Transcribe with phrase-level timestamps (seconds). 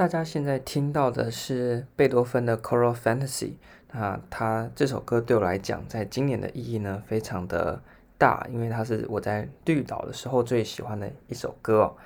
[0.00, 3.48] 大家现在听到的是贝多芬的《Coral Fantasy》。
[3.92, 7.82] 那他这首歌对我来讲，在今年的意义呢，非常的
[8.16, 11.96] 大，因为它是我在绿岛的时候最喜欢的一首歌哦。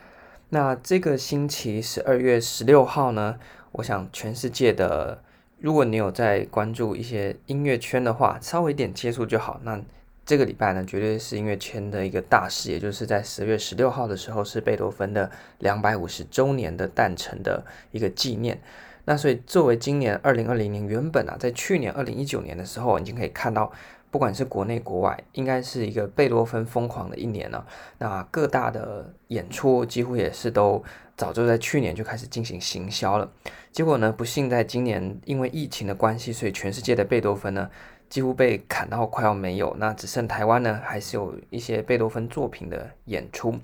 [0.49, 3.39] 那这个星期十二月十六号呢，
[3.71, 5.23] 我想全世界的，
[5.61, 9.61] 如果你有在关注一些音乐圈的话，稍微一点接触就好。
[9.63, 9.81] 那
[10.27, 18.59] 这个礼拜呢，绝对是音乐圈的一个大事，也就是在十月十六号的时候，是贝多芬的两百五十周年的诞辰的一个纪念。
[19.05, 23.71] 那所以，作为今年二零二零年，原本啊，在去年二零一九年的时候，已经可以看到，
[24.11, 27.67] 不管是国内国外，应该是一个贝多芬疯狂的一年了。
[27.99, 30.83] 那各大的演出几乎也是都
[31.19, 33.31] 早就在去年就开始进行行销了。
[33.71, 37.69] 结果呢，不幸在今年因为疫情的关系，所以全世界的贝多芬呢，
[38.15, 43.59] 几乎被砍到快要没有，那只剩台湾呢，还是有一些贝多芬作品的演出。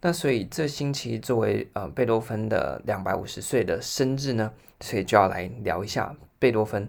[0.00, 6.88] 那所以这星期作为呃贝多芬的两百五十岁的生日呢，所以就要来聊一下贝多芬。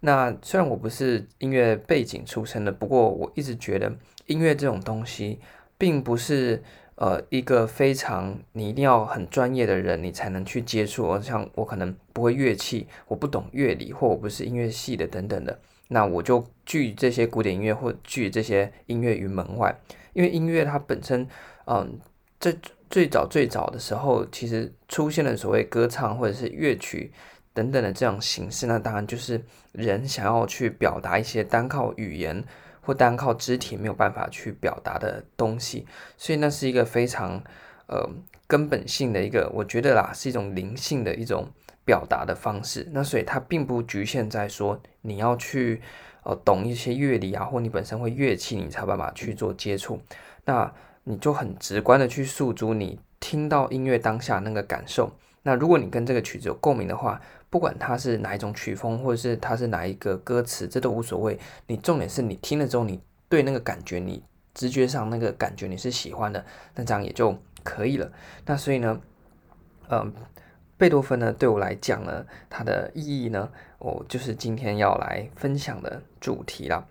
[0.00, 3.90] 那虽然我不是音乐背景出身的，不过我一直觉得
[4.26, 5.40] 音乐这种东西，
[5.78, 6.62] 并不是
[6.96, 11.18] 呃一个非常你一定要很专业的人你才能去接触。
[11.22, 15.58] 像我可能不会乐器，我不懂乐理，或我不是音乐系的等等的。
[15.88, 19.78] 那我就拒这些古典音乐或拒这些音乐于门外，
[20.14, 21.28] 因为音乐它本身，
[21.66, 21.98] 嗯，
[22.40, 22.56] 在
[22.88, 27.12] 最早最早的时候，其实出现了所谓歌唱或者是乐曲
[27.52, 32.42] 等等的这种形式，那当然就是人想要去表达一些单靠语言
[32.80, 37.42] 或单靠肢体没有办法去表达的东西，所以那是一个非常
[37.88, 38.08] 呃
[38.46, 41.48] 根本性的一个，我觉得啦是一种灵性的一种。
[41.84, 45.82] 表达的方式，那所以它并不局限在说你要去
[46.22, 50.00] 呃懂一些乐理啊，或你本身会乐器，你才有办法去做接触。
[50.44, 50.72] 那
[51.04, 55.12] 你就很直观的去诉诸你听到音乐当下那个感受。
[55.42, 61.38] 那如果你跟这个曲子有共鸣的话，不管它是哪一种曲风，或者是它是哪一个歌词，这都无所谓。
[61.66, 64.24] 你重点是你听了之后，你对那个感觉，你
[64.54, 66.42] 直觉上那个感觉你是喜欢的，
[66.74, 68.10] 那这样也就可以了。
[68.46, 68.98] 那所以呢，
[69.90, 70.10] 嗯、
[70.76, 73.48] 贝多芬呢，对我来讲呢，它的意义呢，
[73.78, 76.84] 我就是今天要来分享的主题啦。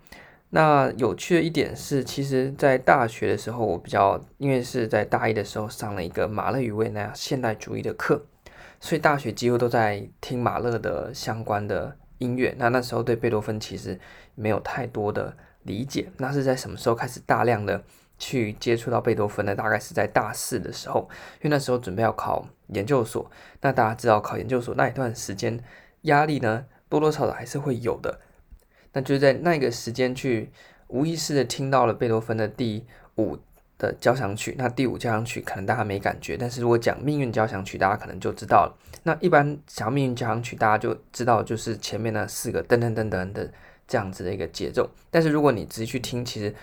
[0.50, 8.24] 那有趣的一点是，其实，在大学的时候，我比较因为是在大一的时候上了一个马勒与维纳现代主义的课，
[8.78, 12.54] 所以大学几乎都在听马勒的相关的音乐。
[12.56, 13.98] 那那时候对贝多芬其实
[14.36, 16.08] 没有太多的理解。
[16.18, 17.82] 那是在什么时候开始大量的
[18.18, 19.54] 去接触到贝多芬呢？
[19.54, 21.08] 大概是在大四的时候，
[21.42, 23.30] 因为那时候准备要考研究所。
[23.60, 25.58] 那大家知道，考研究所那一段时间
[26.02, 28.20] 压力呢，多多少少还是会有的。
[28.92, 30.50] 那就在那个时间去
[30.86, 32.86] 无意识的听到了贝多芬的第
[33.16, 33.36] 五
[33.76, 34.54] 的交响曲。
[34.56, 38.78] 那第五交响曲可能大家没感觉，但是如果讲命运交响曲，大家可能就知道了。
[39.02, 43.52] 那一般讲命运交响曲，大家就知道就是前面那四个噔噔噔噔的
[43.88, 44.88] 这样子的一个节奏。
[45.10, 46.54] 但是如果你仔细去听，其实。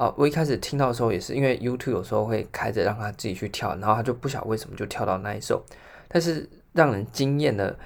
[0.00, 5.62] 啊，我一开始听到的时候也是，因为 YouTube 有时候会开着让他自己去跳，然后他就不晓得为什么就跳到那一首。
[6.08, 7.78] 但是让人惊艳的，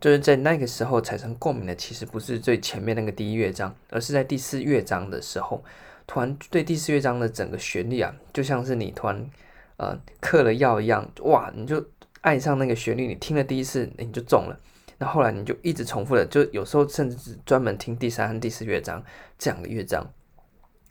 [0.00, 5.62] 就是在那个时候产生共鸣的，其实不是最前面那个第一乐章，而是在第四乐章的时候，
[6.08, 9.30] 突然对第四乐章的整个旋律啊，就像是你突然
[9.76, 11.86] 呃嗑了药一样，哇，你就
[12.22, 14.58] 爱上那个旋律，你听了第一次你就中了，
[14.98, 19.00] 那后来你就一直重复的，就有时候甚至专门听第三和第四乐章
[19.38, 20.04] 这样的乐章，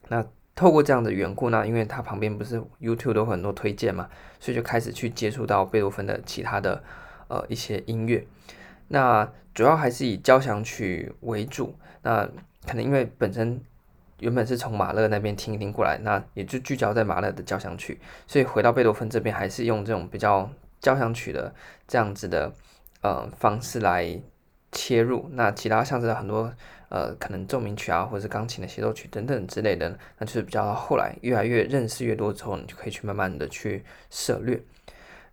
[0.07, 0.25] 那。
[0.59, 4.09] 透过这样的缘故呢，因为它旁边不是 YouTube 都有很多推荐嘛，
[4.42, 6.84] 所以就开始去接触到贝多芬的其他的
[7.30, 8.28] 呃一些音乐。
[8.90, 11.74] 那主要还是以交响曲为主。
[12.02, 12.28] 那
[12.68, 13.62] 可能因为本身
[14.19, 20.51] 原本是从马勒那边听一听过来，那也就聚焦在马勒的交响曲，所以回到贝多芬这边还是用这种比较
[20.81, 21.56] 交响曲的
[21.88, 22.51] 这样子的
[23.00, 24.22] 呃方式来
[24.71, 25.30] 切入。
[25.33, 26.51] 那其他像是很多。
[26.92, 34.60] 呃，可能奏鸣曲啊，或者是钢琴的协奏曲等等之类的，那就是比较后来越来越认识越多之后，你就可以去慢慢的去涉猎。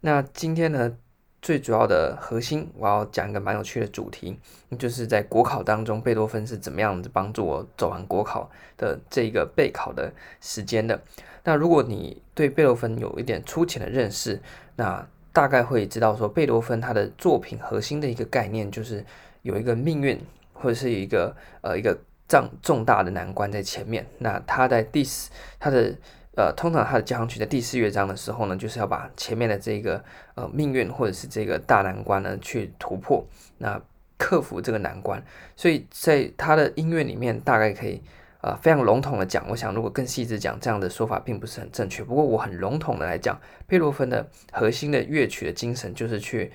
[0.02, 0.94] 那今天呢，
[1.40, 4.38] 最主要的核心，我要讲一个蛮有趣的主题，
[4.78, 10.12] 就是在国考当中，贝多芬是怎么样子帮助我走完国考的这个备考的
[10.42, 11.00] 时间的。
[11.42, 14.38] 那如果你对贝多芬有一点粗浅的认识，
[14.74, 19.02] 那大概会知道说，贝多芬他的作品核心的一个概念就是
[19.46, 20.20] 有一个命运。
[20.58, 21.94] 或者是一个呃一个
[22.26, 25.94] 重重大的难关在前面，那他在第四他的
[26.34, 30.02] 呃通常他的交响曲在第四乐章的时候呢，就是要把前面的这个
[30.34, 33.22] 呃命运或者是这个大难关呢去突破，
[33.58, 33.78] 那
[34.16, 35.22] 克服这个难关。
[35.56, 38.02] 所以在他的音乐里面，大概可以
[38.40, 42.02] 呃非常笼统的讲，我想如果更细致讲，这样的说法并不是很正确。
[42.02, 46.50] 不过我很笼统的来讲，贝多芬的核心的乐曲的精神就是去。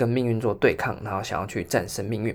[0.00, 2.34] 跟命运做对抗，然后想要去战胜命运。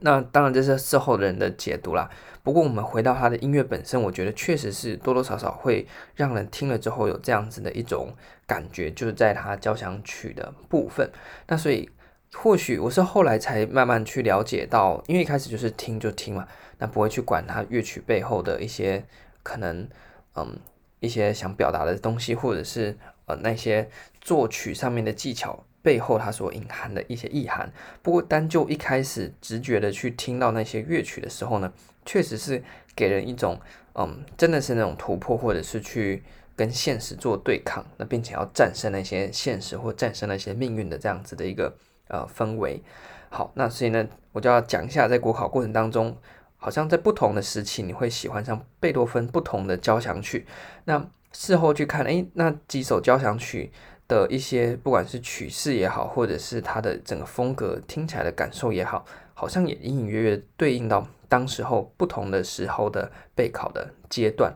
[0.00, 2.10] 那当然这是事后的人的解读啦。
[2.42, 8.14] 不过我们回到他的音乐本身，我觉得确实是多多少少会让人听了之后有这样子的一种
[8.46, 11.10] 感觉，就是在他交响曲的部分。
[11.46, 11.88] 那所以
[12.34, 19.02] 或许我是后来才慢慢去了解到，因为一开始就是听就听嘛，那不会去管他乐曲背后的一些
[19.42, 19.88] 可能，
[20.36, 20.60] 嗯，
[21.00, 23.88] 一些想表达的东西，或者是呃那些
[24.20, 25.64] 作曲上面的技巧。
[25.88, 27.72] 背后它所隐含的一些意涵。
[28.02, 31.72] 不过，单就一开始直觉的去听到那些乐曲的时候呢，
[32.04, 32.62] 确实是
[32.94, 33.58] 给人一种，
[33.94, 36.22] 嗯，真的是那种突破，或者是去
[36.54, 41.74] 跟现实做对抗，那并且要战胜那些现实或战胜那些命运的这样子的一个
[42.08, 42.82] 呃氛围。
[43.30, 46.14] 好，那所以呢，我就要讲一下，在国考过程当中，
[46.58, 50.46] 好像在不同的时期，你会喜欢上贝多芬不同的交响曲。
[50.84, 53.72] 那事后去看，诶，那几首交响曲。
[54.08, 64.54] 的一些，不管是曲式也好，或者是它的整个风格听起来的感受也好，好像也隐隐约约对应到当时候不同的时候的备考的阶段。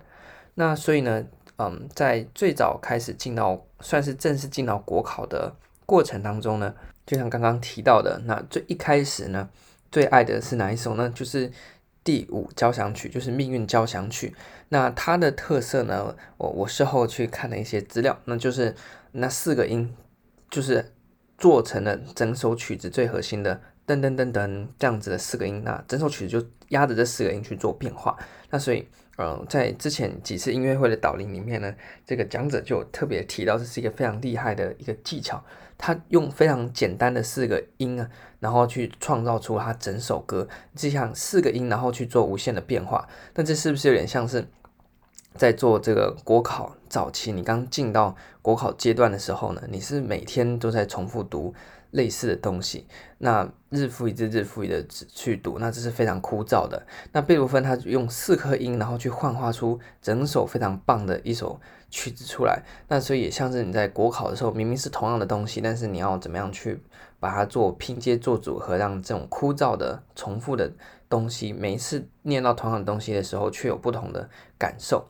[0.54, 1.26] 那所以呢，
[1.58, 5.54] 嗯，在最早开始进到算是正式进到国考的
[5.84, 9.50] 过程当中呢，就像刚刚提到的，那最一开始呢，
[9.90, 11.10] 最爱的是哪一首呢？
[11.14, 11.52] 就是
[12.02, 14.34] 第五交响曲，就是命运交响曲。
[14.70, 18.74] 那它的特色呢，我我事后去看了一些资料，那就是。
[19.12, 19.94] 那四个音
[20.50, 20.92] 就是
[21.38, 28.16] 做成了整首曲子最核心的噔噔噔噔这样子的四个音，那整首曲子就压着这四个音去做变化。
[28.48, 28.86] 那所以，
[29.16, 31.74] 呃，在之前几次音乐会的导聆里面呢，
[32.06, 35.44] 这个讲者就特别提到这是一个非常厉害的一个技巧，
[35.76, 38.08] 他用非常简单的四个音啊，
[38.40, 43.06] 然后去创造出他整首歌，就像四个音，然后去做无限的变化。
[43.34, 44.46] 那这是不是有点像是？
[45.36, 51.54] 在做这个国考早期，你刚进到国考阶段的时候呢，你是每天都在重复读
[51.90, 52.86] 类似的东西，
[53.18, 56.86] 那日复一日、日复一日的去读，那这是非常枯燥的。
[57.12, 62.62] 那贝多芬他用四颗音，然后去幻化出整首非常棒的一首曲子出来。
[62.88, 66.82] 那所以也像是你在国考的时候，明明是同样的东西，但是你要怎么样去
[67.20, 70.72] 把它做拼接、做组合，让这种枯燥的、重复的。
[71.12, 75.06] 东西每一次念到同样的东西的时候，却有不同的感受。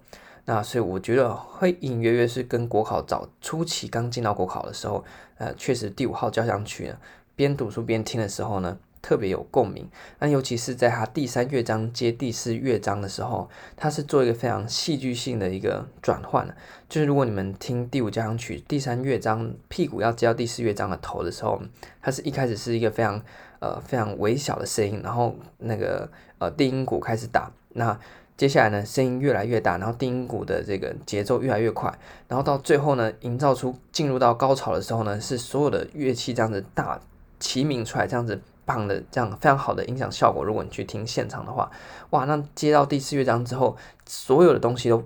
[0.47, 5.05] 那所以我觉得会隐隐约约是跟国考早初期刚进到国考的时候，
[5.39, 6.99] 呃，确实第五号交响曲呢，
[7.37, 9.89] 边读书边听的时候呢，特别有共鸣。
[10.19, 16.53] 那尤其是在它第三乐章接第四乐章的时候，它是做一个非常戏剧性的一个转换。
[16.89, 21.63] 就是如果你们听第五交响曲第三乐章屁股要接到第四乐章的头的时候，
[22.01, 23.23] 它是一开始是一个非常。
[23.63, 27.97] 呃，非常微小的声音，然后那个呃定音鼓开始打，那
[28.37, 37.01] 接下来呢，声音越来越大，然后定音鼓的这个节奏越来越快，然后到最后呢，营造出进入到高潮的时候呢，是所有的乐器这样子大
[37.39, 40.45] 齐鸣出来，这样子棒的这样非常好的音响效果。
[40.45, 41.71] 如果你去听现场的话，
[42.11, 45.05] 哇，那接到第四乐章之后，所有的东西都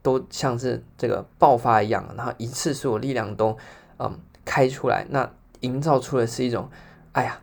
[0.00, 3.54] 都像是这个爆发一样，然后一次所有力量都
[3.98, 6.70] 嗯开出来，那营造出的是一种，
[7.12, 7.38] 哎呀。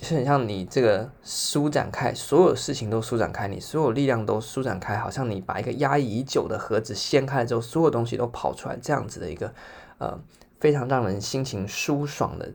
[0.00, 9.52] 就是很像你这个舒展开，所有事情都舒展开，你所有力量都舒展开，好像你把一个压抑已久的盒子掀开了之后，所有东西都跑出来，这样子的一个
[9.98, 10.18] 呃
[10.58, 12.50] 非常让人心情舒爽的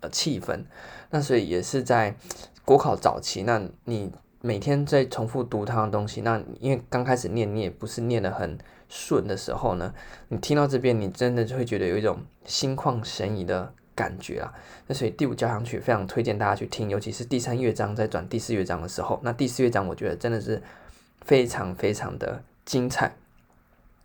[0.00, 0.62] 呃气氛。
[1.08, 2.14] 那所以也是在
[2.66, 8.58] 国考早期，那你每天在重复读他的东西，那因为刚开始念你也不是念得很
[8.90, 9.94] 顺的时候呢，
[10.28, 13.72] 你听到这边，你真的就会觉得有一种心旷神怡的。
[14.00, 14.52] 感觉啊，
[14.86, 20.62] 那所以第五交响曲非常推荐大家去听，尤其是第三乐章在转第四乐章的时候，那第四乐章我觉得真的是
[21.20, 23.12] 非常非常的精彩。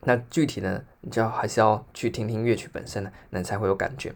[0.01, 4.13] 那具体呢，你就要还是要去听听乐曲本身呢，那才会有感觉。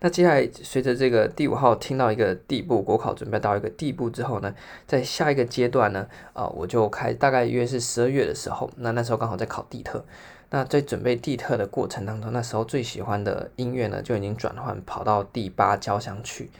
[0.00, 4.54] 那接下来随着这个第五号听到一个地步，国考准备到一个地步之后呢，
[4.86, 10.04] 在下一个阶段呢，啊、呃，我就开大概约是十二月的时候，那那时候刚好在考地特。
[10.50, 16.50] 那在准备地特的过程当中，那时候最喜欢的音乐呢，就已经转换跑到第八交响曲。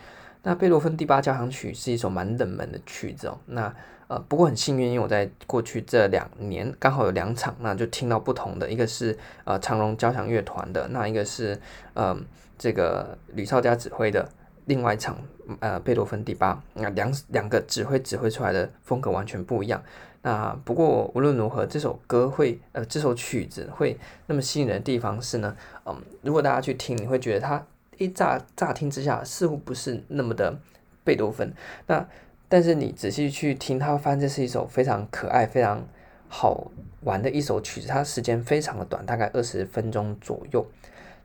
[0.42, 3.38] 那贝多芬第八交响曲是一首蛮冷门的曲子哦。
[3.46, 3.74] 那
[4.08, 11.54] 呃，不过很幸运，因为我在过去这两年刚好有两场，那就听到不同的，一个是呃长荣交响乐团的，那一个是
[11.94, 12.18] 嗯、呃、
[12.56, 14.28] 这个吕绍嘉指挥的
[14.66, 15.18] 另外一场
[15.58, 19.82] 呃贝多芬第八，那两两个指挥指挥出来的风格完全不一样。
[20.26, 27.64] 那不过无论如何，这首歌会呃，这首曲子会那么吸引人的地方是呢，嗯，如果大家去听，你会觉得它
[27.96, 30.58] 一乍乍听之下似乎不是那么的
[31.04, 31.52] 贝多芬，
[31.86, 32.04] 那
[32.48, 35.86] 但是你仔细去听，它会发现这是一首非常可爱、非常
[36.28, 40.66] 好玩的一首曲子，它时间非常的短，大概二十分钟左右。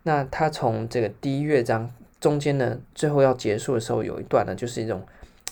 [0.04, 5.02] 那它从这个第一乐章中间呢，最后要结束的时候有一段呢，就是一种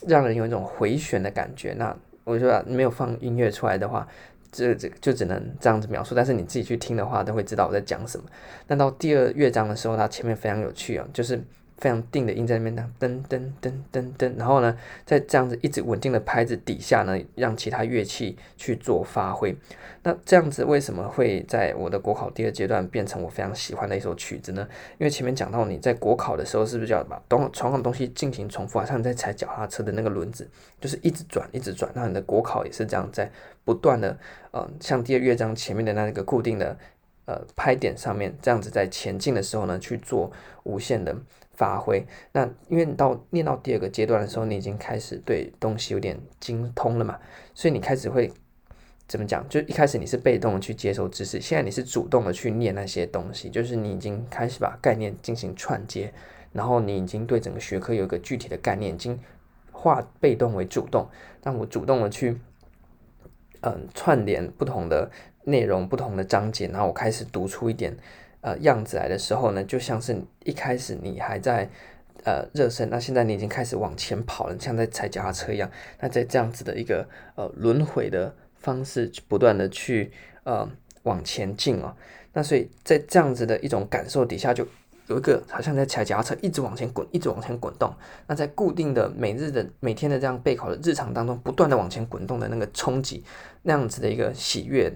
[0.05, 1.73] 让人有一种回旋的感觉。
[1.73, 1.97] 那
[2.29, 4.07] 我说没有放音乐出来的话，
[4.51, 6.13] 这这就只能这样子描述。
[6.13, 8.23] 但是你自己去听的话，都会知道我在讲什么。
[8.67, 11.43] 但到第二乐章的时候，它前面非常有趣啊，就是。
[11.79, 19.55] 非常定的音在那边噔噔噔噔噔，然后呢，在这样子一直稳定的拍子底下呢，让其他乐器去做发挥。
[20.03, 24.67] 那这样子为什么会在我的国考第二阶段变成我非常喜欢的一首曲子呢？
[24.97, 28.85] 因为前面讲到你在国考的时候，是不是要把东床上的东西进行重复啊？
[28.85, 30.49] 像你在踩脚踏车的那个轮子，
[30.81, 31.89] 就是一直转一直转。
[31.93, 33.31] 那你的国考也是这样，在
[33.63, 34.17] 不断的
[34.51, 36.77] 呃，像第二乐章前面的那个固定的
[37.25, 40.31] 呃拍点上面，这样子在前进的时候呢，去做
[40.63, 41.15] 无限的。
[41.59, 42.07] 发挥。
[42.31, 47.19] 那因为你到念到第二个阶段的时候，你已经开始对东西有点精通了嘛，
[47.53, 48.31] 所以你开始会
[49.05, 49.45] 怎么讲？
[49.49, 56.13] 就一开始你是被动的去接受知识，现在你是主动的去念那些东西，就是你已经开始把概念进行串接，
[56.53, 59.19] 然后你已经对整个学科有一个具体的概念，经
[59.73, 61.09] 化被动为主动，
[61.43, 62.39] 让我主动的去
[63.61, 65.11] 嗯、串联不同的
[65.43, 67.97] 内容、不同的章节，然后我开始读出一点。
[68.41, 71.69] 呃，样子来的时候呢，就像是一开始你还在
[72.23, 75.69] 呃热身，那现在你已经开始往前跑了，像在踩脚踏车一样。
[75.99, 77.05] 那在这样子的一个
[77.35, 80.11] 呃轮回的方式，不断的去
[80.45, 80.65] 呃
[81.03, 81.93] 往前进哦。
[82.31, 84.65] 那所以在这样子的一种感受底下，就
[85.07, 87.93] 有一个好像在踩脚踏车，一直往前滚，一直往前滚动。
[88.27, 93.21] 那在固定的每日的每天的这样备考的日常当中，不断的往前滚动的那个冲击，
[93.63, 94.89] 那样子的一个喜悦。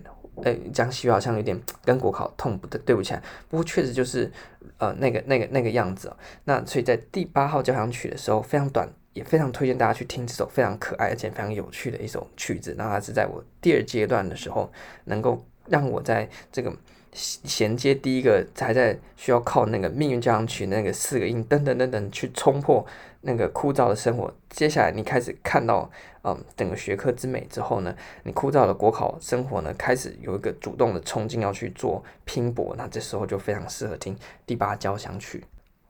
[0.43, 4.31] 哎，江西好像有点跟国考痛不对对不起来，不过确实就是
[4.77, 6.17] 呃那个那个那个样子哦。
[6.45, 12.73] 那所以在第八号交响曲的时候非常短，也非常推荐大家去听这首非常可爱而且非常有趣的一首曲子。
[12.77, 14.71] 那它是在我第二阶段的时候，
[15.05, 16.73] 能够让我在这个。
[17.13, 22.85] 衔接第一个还在需要靠那个命运交响曲那个四个音噔噔噔噔去冲破
[23.21, 25.89] 那个枯燥的生活，接下来你开始看到
[26.23, 35.45] 嗯整个学科之美之后呢，你枯燥的国考生活呢开始有一个主动的冲劲要去做拼搏，那这时候就非常适合听第八交响曲。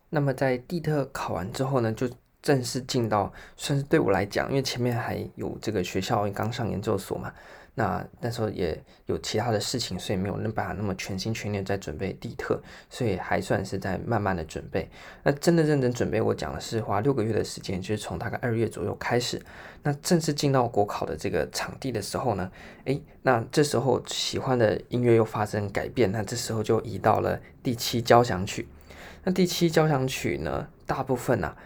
[0.09, 2.07] 那么在地特考完之后呢，就
[2.41, 7.33] 正式进到算是对我来讲，因为前面还有这个学校刚上研究所嘛。
[7.75, 14.87] 那那时候也有其他的事情，所以没有能办法那么全心全意在准备地特，所以还算是在慢慢的准备。
[15.23, 19.41] 那真的认真准备，我讲的是花六个月的时间，就是从大概二月左右开始。
[19.81, 22.51] 那正式进到国考的这个场地的时候呢，
[22.85, 28.67] 诶，那这时候喜欢的音乐又发生改变，那这时候就移到了第七交响曲。
[29.23, 31.57] 那第七交响曲呢，大部分呢、啊，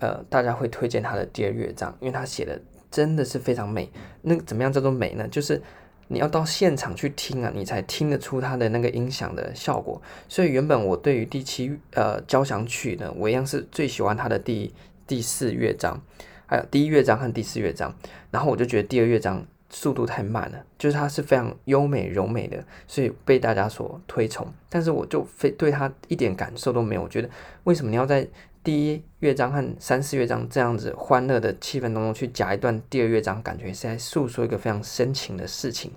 [0.00, 2.60] 呃，大家会推荐它的第二乐章，因为它写的。
[2.94, 3.90] 真的是非常美，
[4.22, 5.26] 那怎么样叫做美呢？
[5.26, 5.60] 就是
[6.06, 10.00] 你要到现场去听啊，你才听得出它的那个音响的效果。
[10.28, 14.72] 所以原本我对于第七呃交响曲呢，我一样是最喜欢它的第
[15.08, 16.00] 第四乐章，
[16.46, 17.92] 还有第一乐章和第四乐章。
[18.30, 24.46] 然后我就觉得第二乐章速度太慢了，就是它是非常优美柔美的，所以被大家所推崇。
[24.70, 27.02] 但是我就非对它一点感受都没有。
[27.02, 27.28] 我觉得
[27.64, 28.28] 为什么你要在
[28.64, 35.92] 第一乐章和三四乐章这样子欢乐的气氛当中去夹一段第二乐章，感觉是在诉说一个非常深情的事情。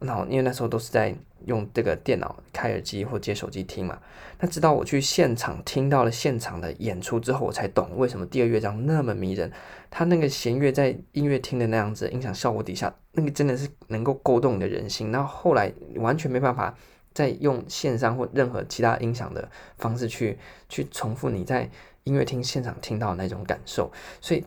[0.00, 1.14] 然后因为那时候都是在
[1.46, 3.96] 用这个电脑开耳机或接手机听嘛，
[4.40, 9.52] 那直到我去现场听到了现场的演出之后，我才懂为什么第二乐章那么迷人。
[9.88, 15.12] 他那个弦乐在音乐厅的那样子音响效果底下，那个真的是能够勾动你的人心。
[15.12, 16.74] 那后来完全没办法
[17.14, 20.36] 再用线上或任何其他音响的方式去
[20.68, 21.70] 去重复你在。
[22.04, 23.90] 音乐厅现场听到那种感受，
[24.20, 24.44] 所以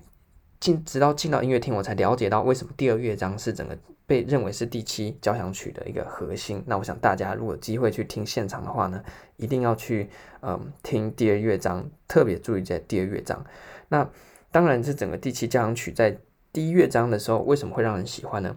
[0.60, 6.64] 进直到进到音乐厅，我才了解到为什么第二乐章是整个被认为是第七交响曲的一个核心。
[6.68, 9.04] 那我想大家如果有机会去听现场的话呢，
[9.38, 10.10] 一定要去
[10.42, 13.46] 嗯听第二乐章，特别注意在第二乐章。
[13.90, 14.10] 那
[14.52, 16.18] 当然，这整个第七交响曲在
[16.52, 18.56] 第一乐章的时候为什么会让人喜欢呢？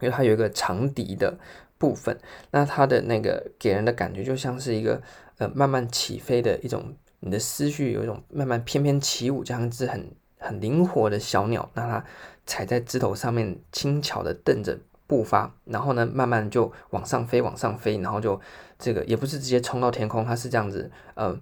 [0.00, 1.38] 因为它有一个长笛的
[1.78, 2.18] 部分，
[2.50, 5.00] 那它的那个给人的感觉就像是一个
[5.38, 6.94] 呃慢慢起飞的一种。
[7.24, 12.04] 你的思绪有一种慢慢翩翩起舞，这样一只很很灵活的小鸟，那它
[12.44, 18.38] 踩在枝头上面，轻巧的蹬着步伐，然后呢，慢慢就往上飞，往上飞，然后就
[18.78, 21.34] 这个也不是直接冲到天空，它是这样子，呃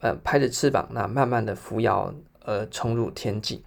[0.00, 2.12] 呃，拍着翅膀，那慢慢的扶摇
[2.44, 3.64] 而冲入天际。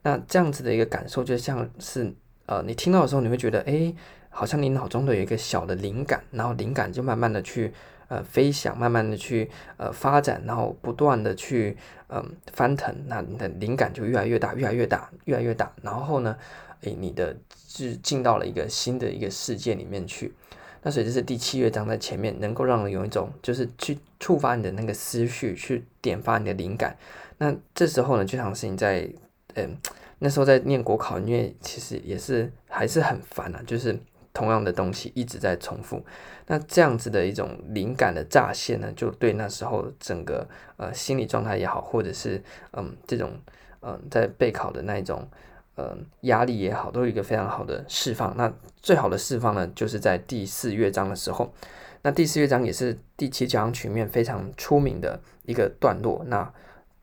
[0.00, 2.10] 那这样子的一个感受，就像是
[2.46, 3.94] 呃，你听到的时候，你会觉得，哎，
[4.30, 7.74] 好像你脑中的有一个小的灵感，然后灵感就慢慢的去。
[8.10, 11.76] 呃，飞翔，慢慢的去呃发展，然后不断的去
[12.08, 15.72] 嗯、翻腾，那你的灵感就越来越大，越来越大，越来越大。
[15.80, 16.36] 然后呢，
[16.80, 17.36] 诶，你的
[17.68, 20.34] 是进到了一个新的一个世界里面去。
[20.82, 26.96] 那所以这是第七乐章在前面，能够让人有一种就是去触发你的那个思绪，去点发你的灵感。
[27.38, 29.08] 那这时候呢，就像是你在
[29.54, 29.76] 嗯
[30.18, 33.96] 那时候在念国考，因为其实也是还是很烦啊，就是
[34.32, 36.04] 同样的东西一直在重复。
[36.46, 43.32] 那这样子的一种灵感的乍现呢，就对那时候整个呃心理状态也好，或者是嗯这种
[43.80, 45.28] 嗯在备考的那一种。
[45.76, 48.36] 呃，压力也好，都有一个非常好的释放。
[48.36, 51.54] 那最好的释放呢，就是在第四乐章的时候。
[52.02, 56.22] 那第四乐章也是第七交响曲面非常出名的一个段落。
[56.26, 56.52] 那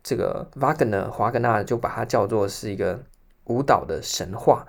[0.04, 3.04] 这个瓦格纳，华格纳就把它叫做是一个
[3.46, 4.68] 舞蹈的神话。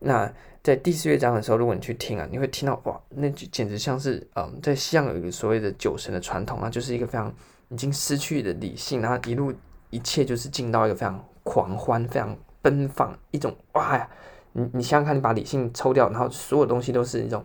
[0.00, 0.32] 那
[0.64, 7.32] 在第四乐章的时候，如果你去听啊，你会听到哇，那就简直像是嗯，在西洋有一个所谓的酒神的传统啊，就是一个非常
[7.68, 9.52] 已经失去的理性，然后一路
[9.90, 12.36] 一切就是进到一个非常狂欢、非常。
[12.64, 14.08] 奔放一种哇呀，
[14.52, 17.44] 你你想想看，你把理性抽掉，然后所有东西都是一种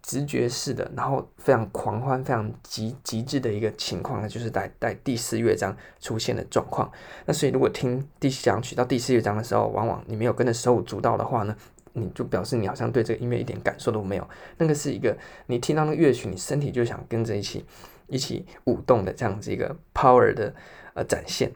[0.00, 6.90] 直觉式的，然后非常狂欢、非常极极致的一个情况呢，就是在在第四乐章出现的状况。
[7.26, 11.54] 那所以如果听第四讲曲到第四乐章的时候，往往你没有跟着手舞足蹈的话呢，
[11.92, 14.28] 你就表示你好像对这个音乐一点感受都没有。
[14.56, 15.16] 那个是一个
[15.46, 17.64] 你听到那个乐曲，你身体就想跟着一起
[18.06, 20.54] 一起舞动的这样子一个 power 的
[20.94, 21.50] 呃展现。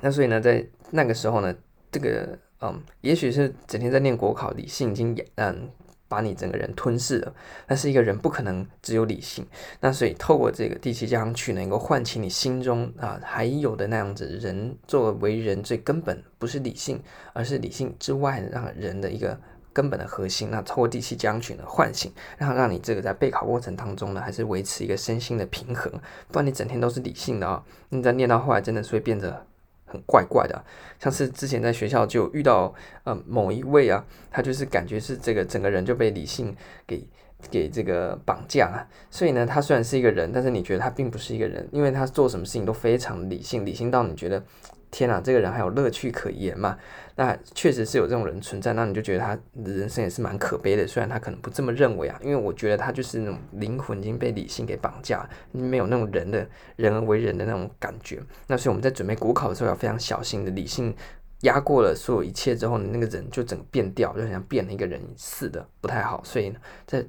[0.00, 1.54] 那所以呢，在那个时候呢。
[1.92, 5.68] 这个嗯，也许是整天在念国考，理性已经嗯
[6.10, 7.32] 把你整个人吞噬了。
[7.66, 9.46] 但是一个人不可能只有理性，
[9.80, 17.00] 那所以透过这个第七交响曲能够唤起你心中啊还有的那样子人作为人最根本不是理性，
[17.32, 19.38] 而是理性之外让人的一个
[19.72, 20.50] 根本的核心。
[20.50, 25.92] 那透过第七交响曲呢唤醒，让让你这个在备考过程当中呢还是维持一个身心的平衡，
[26.28, 29.46] 不然你整天都是理性的啊、哦，你在念到后来真的是会变得。
[29.90, 30.64] 很怪怪的，
[30.98, 32.72] 像是之前在学校就遇到
[33.04, 36.54] 呃某一位啊，他就是感觉是这个整个人就被理性
[36.86, 37.04] 给
[37.50, 44.42] 给这个绑架，所以呢，他虽然是一个人，但是你觉得他并不是一个人，因为他做什么事情都非常理性，理性到你觉得。
[44.90, 46.76] 天啊，这个人还有乐趣可言嘛？
[47.16, 50.86] 那确实是有这种人存在，那你就觉得他的人生也是蛮可悲的。
[50.86, 58.20] 虽然他可能不这么认为啊，因为我觉得他就是那种灵魂已经被理性给绑架，没有那种人的人而为人的那种感觉。
[58.46, 60.94] 那所以我们在准备国考的时候要非常小心的，理性
[61.42, 66.22] 压过了所有一切之后，你那个人就整个变掉，就好像变了一个人似的，不太好。
[66.24, 66.54] 所以，
[66.86, 67.04] 在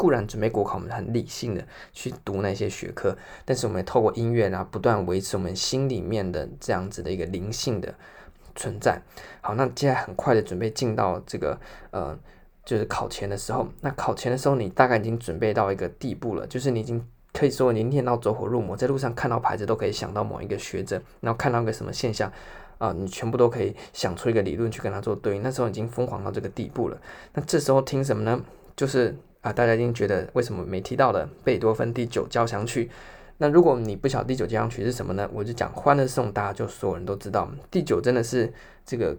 [0.00, 7.94] 固然准备国考，我们很理性的去读那些学科，但是我们也透过音乐啊，不断维持我们心里面的这样子的一个灵性的
[8.54, 9.02] 存在。
[9.42, 11.60] 好，那接下来很快的准备进到这个
[11.90, 12.18] 呃，
[12.64, 13.68] 就是考前的时候。
[13.82, 22.32] 那考前的时候，你大概已经准备到一个地步了，就是你已经可以说你念到走火入魔，在路上看到牌子都可以想到某一个学者，然后看到个什么现象
[22.78, 25.42] 啊、你全部都可以想出一个理论去跟他做对应。
[25.42, 26.98] 那时候已经疯狂到这个地步了。
[27.34, 28.42] 那这时候听什么呢？
[28.74, 29.14] 就是。
[29.40, 32.90] 啊，大家一定觉得为什么没提到的贝多芬第九交响曲？
[33.38, 35.26] 那如果你不晓第九交响曲是什么呢？
[35.32, 37.50] 我就讲《欢乐颂》，大家就所有人都知道。
[37.70, 38.52] 第九真的是
[38.84, 39.16] 这个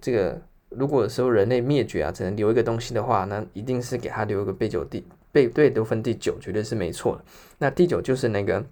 [0.00, 7.24] 这个，如果说人类灭绝啊，只能留一个东西的话，那一定是给他留一个贝九第贝贝多芬第九，绝对是没错的。
[7.58, 8.60] 那第九就是那个《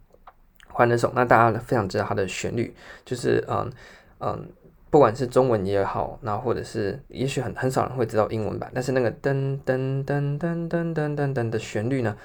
[0.67, 3.71] 欢乐颂》，那大家非常知道它的旋律，就是嗯
[4.19, 4.49] 嗯。
[4.91, 12.17] 不管是中文也好，那或者是也许很很少人会知道英文版，但是那个噔噔噔噔噔噔噔噔的旋律呢，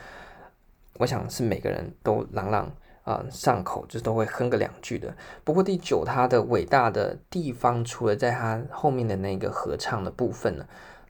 [0.98, 2.72] 我想是每个人都朗朗
[3.04, 5.14] 啊、上口，就是都会哼个两句的。
[5.44, 10.66] 不过第九它的伟大的地方，除了在它后面的那个合唱的部分呢，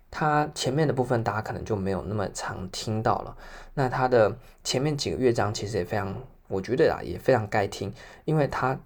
[0.09, 3.37] 它前面的部分大家可能就没有那么常听到了。
[3.75, 6.15] 那它的前面几个乐章其实也非常，
[6.47, 7.93] 我觉得啊也非常该听，
[8.25, 8.79] 因为它。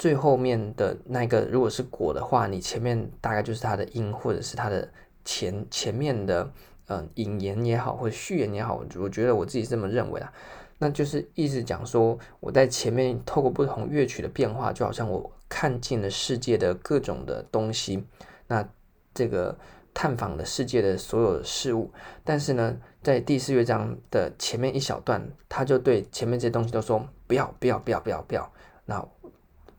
[0.00, 4.90] 最后面的那个，如果是果的话，你前面大概就是它的因，或者是它的
[5.26, 6.50] 前前面的，
[6.88, 10.32] 嗯，引言也好，或者序言也好，我觉得我自己这么认为啊，
[10.78, 18.02] 那就是意思讲说，我在前面透过不同乐曲的变化，就好像我看尽了世界的各种的东西，
[18.46, 18.66] 那
[19.12, 19.54] 这个
[19.92, 21.92] 探访了世界的所有事物，
[22.24, 28.50] 但是呢，在第四乐章的前面一小段，他就对前面这些东西都说不要，不要，不要，不要，不要，
[28.86, 29.06] 那。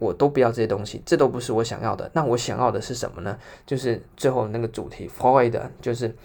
[0.01, 2.09] 我都不要这些东西，这都不是我想要的。
[2.11, 3.37] 那我想要的是什么呢？
[3.67, 6.15] 就是最后那个主题，Freude，就是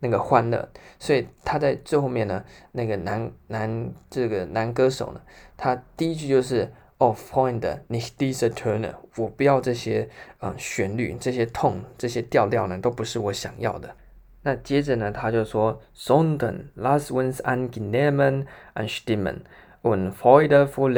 [0.00, 0.68] 那个欢乐。
[0.98, 5.20] 所以他在最后面呢，那个男男这个男歌手呢，
[5.56, 10.08] 他第一句就是哦，Freude nicht diese Töne，我不要这些
[10.40, 13.94] 嗯旋律，这些痛，这些调调呢，都不是我想要的。
[14.42, 19.42] 那接着呢，他就说，Sondern lass uns angenehmen anstimmen
[19.82, 20.92] und Freudevoll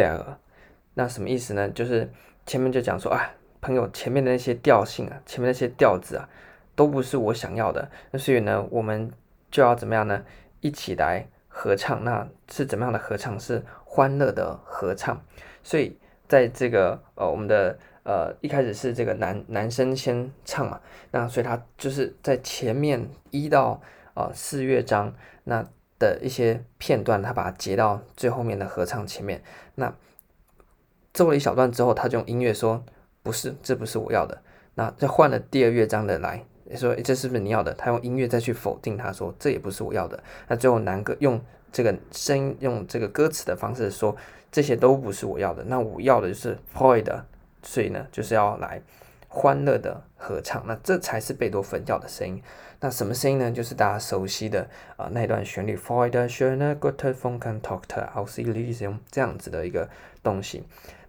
[0.98, 1.68] 那什么意思呢？
[1.68, 2.11] 就是
[2.46, 3.30] 前面就讲说啊，
[3.61, 6.26] 朋友前面的那些调性啊，前面那些调子啊，
[6.74, 7.90] 都不是我想要的。
[8.11, 9.12] 那所以呢，我们
[9.50, 10.24] 就要怎么样呢？
[10.62, 13.38] 一起来合唱，那是怎么样的合唱？
[13.38, 15.22] 是欢乐的合唱。
[15.62, 20.80] 所以在这个呃，我们的呃一开始是这个男男生先唱嘛，
[21.11, 23.78] 那所以他就是在前面一到
[24.14, 25.62] 呃四乐章那
[25.98, 29.42] 的一些片段，他把它截到最后面的合唱前面。
[29.74, 29.94] 那
[31.16, 32.85] 奏了一小段之后，他就用音乐说
[33.24, 34.42] ：“不是，这不是我要的。”
[34.76, 36.44] 那再换了第二乐章的来。
[36.74, 37.72] 说这是不是你要的？
[37.72, 40.22] 他用音乐再去否定，他说这也不是我要的。
[40.48, 41.40] 那最后男歌用
[41.72, 44.14] 这个声音，用这个歌词的方式说
[44.52, 45.64] 这些都不是我要的。
[45.64, 47.22] 那我要的就是 Freude，
[47.62, 48.83] 所以呢就是要来
[49.29, 50.62] 欢乐的合唱。
[50.66, 52.42] 那这才是贝多芬要的声音。
[52.81, 53.50] 那什么声音呢？
[53.50, 59.88] 就是大家熟悉的啊、那段旋律 Freude schöne gute Funken tauchte aus Elysium 这样子的一个
[60.22, 60.64] 东西。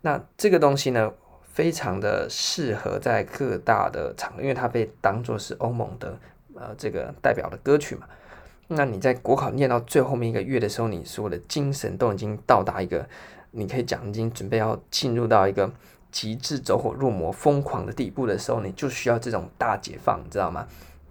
[0.08, 1.12] 那这个东西呢？
[1.52, 6.18] 非常的适合在各大的场合，因为它被当作是欧盟的
[6.54, 8.08] 呃这个代表的歌曲嘛。
[8.68, 13.06] 那你在国考念到最后面一个月的时候，你所有的精神都已经到达一个，
[13.52, 15.70] 你可以讲已经准备要进入到一个
[16.10, 20.68] 极致走火入魔、疯狂的地步的时候，你就需要这种大解放，你知道吗？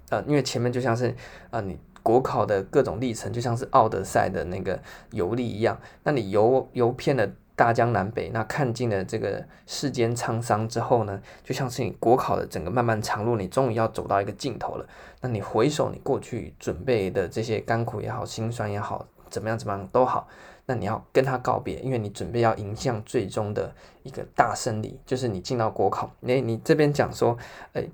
[0.08, 1.12] 呃，因为前面就像是
[1.50, 4.80] 呃你国考的各种历程，就像是奥德赛的那个
[5.10, 7.28] 游历一样，那你游游遍了。
[7.56, 14.86] 大江南北，那看尽了这个世间沧桑之后呢，就像是你国考的整个漫漫长路，你终于要走到一个尽头了。
[15.22, 20.28] 那你回首你过去准备的这些甘苦也好，辛酸也好，怎么样怎么样都好，
[20.66, 26.12] 那你要跟他告别，因为你准备要迎向最终的一个大胜利，就是你进到国考。
[26.26, 27.36] 诶，你这边讲说，
[27.72, 27.88] 诶，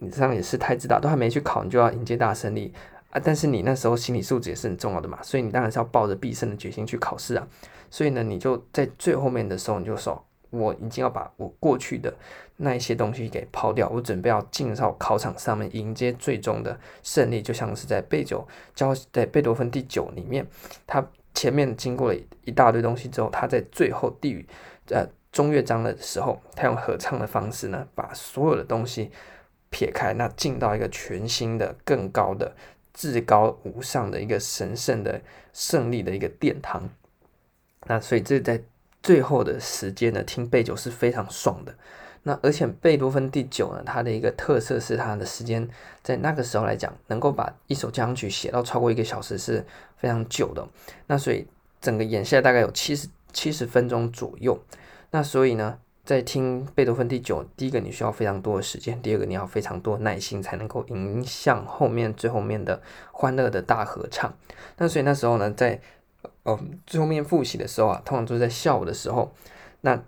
[0.00, 2.74] 你这样也是太自大，都还没去考，你就要迎接大胜利
[3.10, 3.20] 啊！
[3.22, 7.46] 但是你那时候心理素质也是很重要的嘛，所以你当然是要抱着必胜的决心去考试啊。
[7.94, 12.12] 所以呢，你就在最后面的时候，你就说，我已经要把我过去的
[12.56, 20.44] 那一些东西给抛掉，我准备要进到考场上面迎接最终的胜利，就像是在贝九交在贝多芬第九里面，
[20.88, 24.44] 他前面经过了一大堆东西之后，他在最后第
[24.88, 29.12] 呃中乐章的时候，他用合唱的方式呢，把所有的东西
[29.70, 32.56] 撇开，那进到一个全新的、更高的、
[32.92, 36.90] 至高无上的一个神圣的胜利的一个殿堂。
[37.86, 38.62] 那所以这在
[39.02, 41.74] 最后的时间呢，听贝九是非常爽的。
[42.26, 45.68] 那而且贝多芬第九呢，它的一个特色是它的时间
[46.02, 49.62] 在那个时候来讲，能够把一首交响曲写到超过一个小时是
[49.98, 50.66] 非常久的。
[51.06, 51.46] 那所以
[51.82, 54.58] 整个演下来大概有七十七十分钟左右。
[55.10, 62.80] 那所以呢，在听贝多芬第九，第一个你需要非常多的时间，第二个你要非常多耐心，才能够迎向后面最后面的
[63.12, 64.32] 欢乐的大合唱。
[64.78, 65.78] 那所以那时候呢，在
[66.44, 69.32] 哦，最后面复习的时候啊，通常都是在下午的时候，
[69.80, 70.02] 那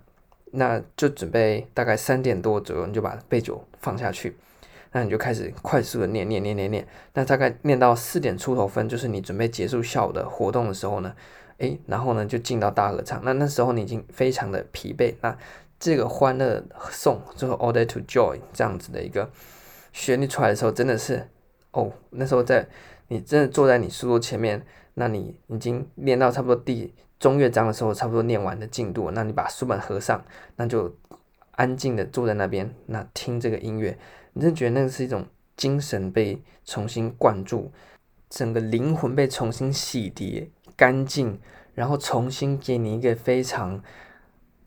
[0.51, 4.37] 那就准备大概三点多左右，你就把背九放下去，
[4.91, 11.13] 那你就开始快速的念念念念念，那大概念到四点出头分，就是你准备结束下午的活动的时候呢，
[11.57, 15.37] 诶，然后呢就进到大合唱，那那时候你已经非常的疲惫，那
[15.79, 19.29] 这个欢乐颂就是 Order to Joy 这样子的一个
[19.91, 21.27] 旋律出来的时候，真的是
[21.71, 22.67] 哦，那时候在
[23.09, 24.65] 你真的坐在你书桌前面。
[24.99, 30.91] 那你已经练到差不多第中乐章的时候，差不多念完的进度，那你把书本合上，那就
[31.51, 33.95] 安静的坐在那边，那听这个音乐，
[34.33, 35.23] 你真觉得那是一种
[35.55, 37.71] 精神被重新灌注，
[38.27, 41.39] 整个灵魂被重新洗涤干净，
[41.75, 43.83] 然后重新给你一个非常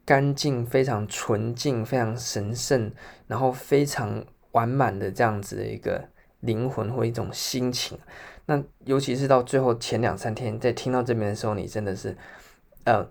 [0.05, 2.93] 干净、非常纯净、非常神圣，
[3.27, 7.99] 然后非常完满的这样子的一个灵魂或一种心情。
[8.51, 12.17] 那尤其是到最后前两三天，在听到这边的时候，你真的是，
[12.83, 13.07] 呃，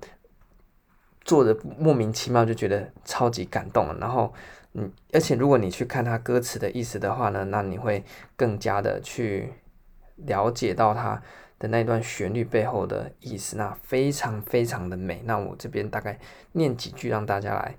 [1.24, 3.98] 做的莫名其妙就觉得超级感动。
[4.02, 4.34] 然后，
[4.74, 8.04] 嗯，而且如果你去看他歌词的意思的话呢，那你会
[8.36, 9.54] 更加的去
[10.18, 11.22] 了解到他
[11.58, 15.22] 的那段旋律背后的意思，那非常非常的美。
[15.24, 16.20] 那我这边大概
[16.52, 17.78] 念几句让大家来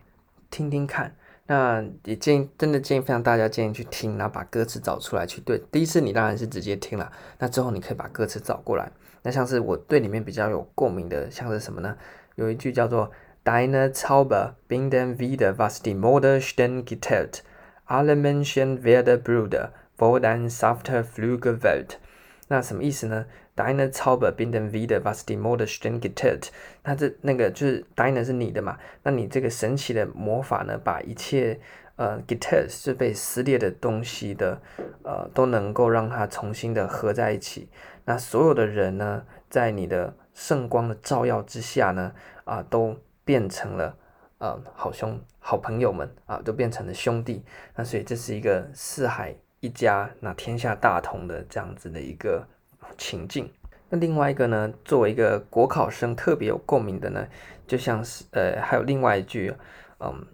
[0.51, 1.15] 听听看。
[1.51, 5.61] 那也建议，真的建议，非常大家建议去听，然后把歌词找出来去对。
[5.73, 7.11] 第一次你当然是直接听了，
[7.41, 8.93] 那之后你可以把歌词找过来。
[9.23, 11.97] 那像是我对里面比较有共鸣的，像是什么呢？
[12.37, 13.11] 有一句叫做
[13.45, 17.41] Deine Zauber binden wieder was die Mode stehen geteilt,
[17.89, 21.97] alle Menschen werden bruder vor dein safter Flügel weht。
[22.47, 23.27] 那什么意思呢
[23.61, 26.49] ？Deine Zauber binden wieder was die Mode stehen geteilt。
[26.83, 28.79] 那这那个就是 Deine 是你的嘛？
[29.03, 31.61] 那你这个神奇的魔法呢，把一切
[31.97, 34.59] 呃 geteilt 是被撕裂的东西的
[35.03, 37.69] 呃都能够让它重新的合在一起。
[38.07, 42.13] 那所有的人呢，在你的圣光的照耀之下呢，
[42.45, 42.97] 啊、都
[43.27, 43.95] 变成了
[44.39, 47.45] 呃好兄好朋友们啊、都变成了兄弟。
[47.77, 52.49] 那所以这是一个四海一家，那天下大同的这样子的一个
[52.97, 53.53] 情境。
[53.93, 57.27] 那另外一个呢，作为一个国考生特别有共鸣的呢，
[57.67, 59.53] 就像是呃，还有另外一句，
[59.99, 60.27] 嗯，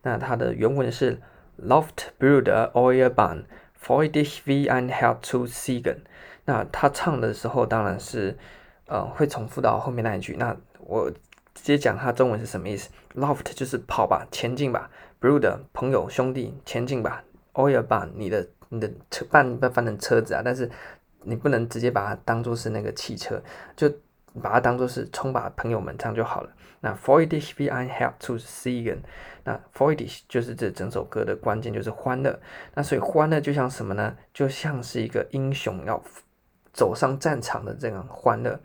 [0.00, 1.20] 那它的原文是
[1.60, 3.44] Loft brüder euer Bahn,
[3.78, 5.98] freu dich wie ein Held zu siegen。
[6.46, 8.38] 那他唱的时候当然是
[8.86, 10.34] 呃会重复到后面那一句。
[10.38, 20.70] 那我直接讲他中文是什么意思？Loft 就是跑吧，前进吧，brüder 朋友兄弟前进吧 o i e r b a h n 你的你的车半翻成车子啊，但是。
[21.28, 23.42] 你不能直接把它当做是那个汽车，
[23.76, 23.88] 就
[24.42, 26.50] 把它当做是冲吧，朋友们这样就好了。
[26.80, 28.98] 那 Freudig wie ein help to siegen，
[29.44, 32.38] 那 Freudig 就是这整首歌的关键，就是欢乐。
[32.74, 34.16] 那所以欢乐就像什么呢？
[34.32, 36.00] 就像是一个英雄要
[36.72, 38.58] 走上战场的这样欢乐。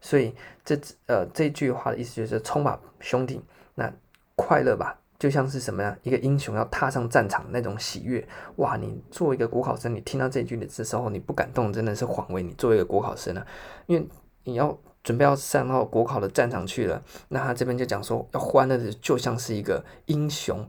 [0.00, 3.42] 所以这呃这句话的意思就是冲吧，兄弟，
[3.74, 3.92] 那
[4.36, 4.96] 快乐吧。
[5.18, 5.96] 就像是什么呀？
[6.02, 8.26] 一个英雄要踏上战场那种喜悦，
[8.56, 8.76] 哇！
[8.76, 13.46] 你作为一个国考生，你听到这句的时候，你不感动，真的是枉为你作为一个国考生了。
[13.86, 14.06] 因为
[14.44, 20.66] 你要准备要上到国考的战场去了，那他这边就讲说，要欢乐的就像是一个英雄，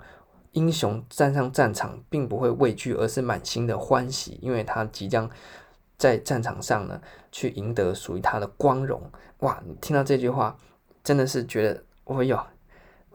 [0.54, 5.30] 英雄站上战场，并不会畏惧，而是满心的欢喜，因为他即将
[5.98, 9.02] 在战场上呢，去赢得属于他的光荣。
[9.40, 9.62] 哇！
[9.66, 10.58] 你听到这句话，
[11.04, 12.42] 真的是觉得，哦哟。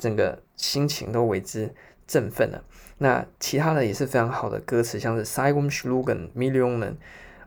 [0.02, 1.72] 整个心情都为之
[2.08, 2.64] 振奋了。
[2.98, 6.96] 那其他的也是非常好的歌词，像是 Seinem Schlugen Millionen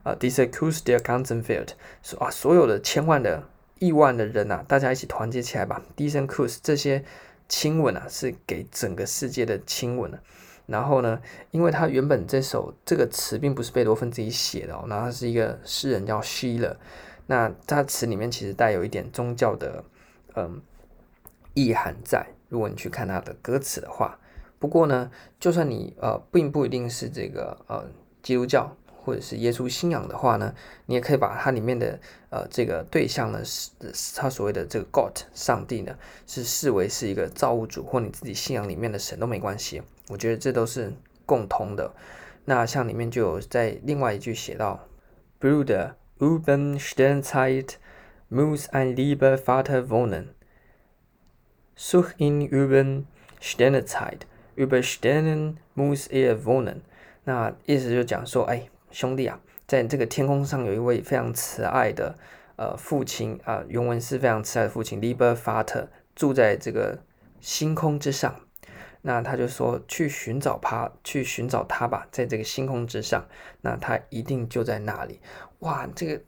[0.03, 3.43] 啊，Dieser Kuss der ganzen Welt，说啊，所有的千万的
[3.79, 5.81] 亿万的人呐、啊，大家一起团结起来吧。
[5.97, 7.03] ，Disecus 这些
[7.49, 10.21] 亲吻啊，是给整个世界的亲吻了。
[10.67, 16.77] 然后呢，因为他原本这首这个词并不是贝多芬自己写的哦，那他是一个诗人叫 Schiller，
[17.27, 19.83] 那他词里面其实带有一点宗教的
[20.35, 20.61] 嗯
[21.53, 22.25] 意涵在。
[22.49, 24.19] 如果你去看他的歌词的话，
[24.59, 27.85] 不过呢，就算你呃并不一定是这个呃
[28.23, 30.53] 基督教或者是耶稣信仰的话呢，
[30.85, 33.69] 你也可以把它里面的呃这个对象呢是
[34.15, 39.81] 他所谓的这个 God 上帝呢，是视为是一个造物主或你自己信仰里面的神都没关系。
[40.09, 40.93] 我觉得这都是
[41.25, 41.93] 共通的。
[42.45, 44.87] 那像里面就有在另外一句写到
[45.39, 47.73] ，Bruder über Sternzeit
[48.31, 50.27] muss ein lieber Vater wohnen。
[51.77, 53.03] Such in über
[53.41, 54.19] Sternenzeit,
[54.55, 56.81] über Sternen muss er wohnen。
[57.25, 62.17] 那意思就讲说，哎，兄弟啊，在这个天空上有一位非常慈爱的
[62.55, 66.99] 呃父亲啊、呃，原文是非常慈爱的父亲，lieber Vater，住在这个
[67.41, 68.39] 星空之上。
[69.01, 73.27] 那他就说，去寻找他，去寻找他吧，在这个星空之上，
[73.61, 75.19] 那他一定就在那里。
[75.59, 76.23] 哇，这个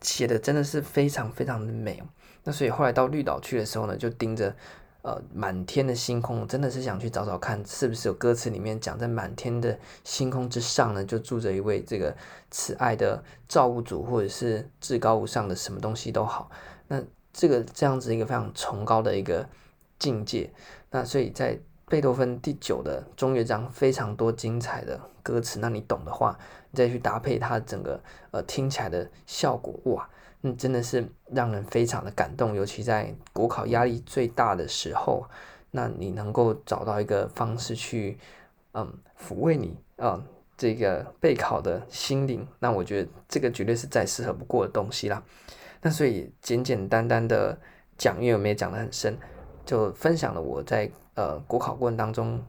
[0.00, 2.02] 写的真的是非常非常的美。
[2.46, 4.54] 那所以后来到绿岛去的时候呢，就盯着
[5.02, 12.16] 呃满天的星空，真的是想去找找看，是不是有歌词里面讲在满天的星空之上呢，就住着一位这个
[12.52, 16.48] 慈爱的造物主，或者是至高无上的什么东西都好。
[16.86, 19.44] 那这个这样子一个非常崇高的一个
[19.98, 20.48] 境界。
[20.92, 26.38] 那所以在贝多芬第九的中乐章非常多精彩的歌词，那你懂的话，
[26.70, 30.08] 你再去搭配它整个呃听起来的效果，哇！
[30.42, 35.26] 嗯，真的是让人非常的感动，尤其在国考压力最大的时候，
[35.70, 38.18] 那你能够找到一个方式去，
[38.72, 40.22] 嗯，抚慰你啊、
[40.56, 45.22] 这个备考的心灵，那我觉得这个绝对是再适合不过的东西啦。
[45.82, 47.58] 那所以简简单单的
[47.98, 49.16] 讲，因为我们也讲得很深，
[49.64, 52.42] 就分享了我在呃国考过程当中，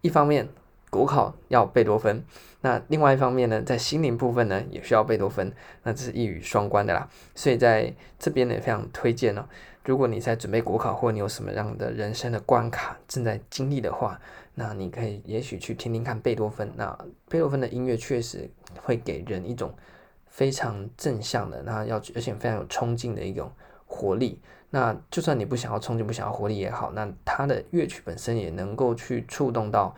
[0.00, 0.48] 一方面。
[0.90, 2.22] 国考要贝多芬，
[2.60, 5.52] 那另外一方面呢，在心灵部分呢，也需要贝多芬，
[5.84, 7.08] 那这是一语双关的啦。
[7.34, 9.44] 所以在这边呢，也非常推荐哦。
[9.84, 14.20] 如果你在准备国考，或你有什么样的人生的关卡正在经历的话，
[14.54, 16.70] 那你可以也许去听听看贝多芬。
[16.76, 16.86] 那
[17.28, 18.50] 贝多芬的音乐确实
[18.82, 19.72] 会给人一种
[20.26, 23.50] 非常正向的，那要而且非常有冲劲的一种
[23.86, 24.40] 活力。
[24.68, 29.94] 那就算你不想要冲劲，不想要活力也好，那他的乐曲本身也能够去触动到。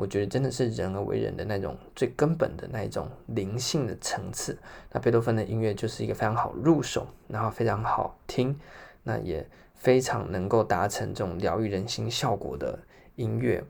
[0.00, 4.56] 我觉得真的是人而为人的那种最根本的那一种灵性的层次。
[4.90, 8.58] 那贝多芬的音乐就是一个非常好入手，然后非常好听，
[9.02, 12.78] 那也非常能够达成这种疗愈人心效果的
[13.16, 13.62] 音乐。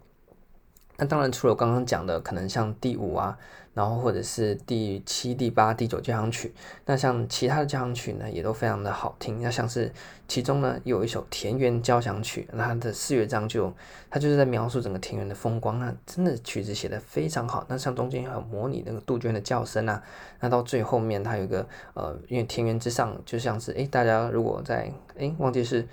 [1.01, 3.37] 那当然，除了刚刚讲的，可能像第五啊。
[3.73, 6.53] 然后或者是第七、第八、第九交响曲，
[6.87, 9.41] 那像其他的交响曲呢，也都非常的好听。
[9.41, 9.91] 那像是
[10.27, 13.73] 其中呢，有一首田园交响曲，那它的四乐章就
[14.11, 17.65] 它就是在描述整个田园的风光，那真的曲子写得非常好。
[17.69, 20.03] 那像中间还有模拟那个杜鹃的叫声啊，
[20.41, 25.87] 那到最后面它有一个呃，因为田园之上就像是诶，大家如果在诶忘记是。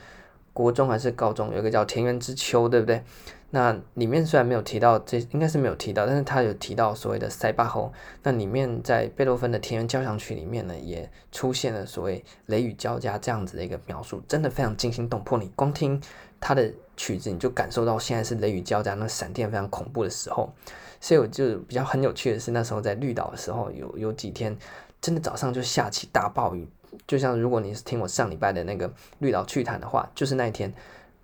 [0.58, 3.04] 国中还是高中，有一个叫《田园之秋》，对不对？
[3.52, 7.93] 那里面虽然没有提到，这应该是没有提到，但是他有提到所谓的塞巴侯。
[8.24, 15.38] 那里面在贝多芬的《田园交响曲》里面呢，也出现了所谓雷雨交加这样子的一个描述，真的非常惊心动魄。
[15.38, 16.02] 你光听
[16.39, 20.52] 他的曲子，你就感受到现在是雷雨交加，那闪电非常恐怖的时候。
[21.00, 24.58] 所以我就比较很有趣的是，那时候在绿岛的时候，有有几天
[25.00, 26.67] 真的早上就下起大暴雨，
[27.08, 30.73] 就像如果你是听我上礼拜的那个绿岛趣谈的话，就是那一天。